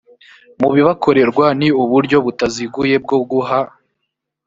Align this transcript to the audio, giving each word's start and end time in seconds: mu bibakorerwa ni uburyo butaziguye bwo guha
mu 0.61 0.69
bibakorerwa 0.75 1.45
ni 1.59 1.69
uburyo 1.83 2.17
butaziguye 2.25 2.95
bwo 3.03 3.17
guha 3.31 3.59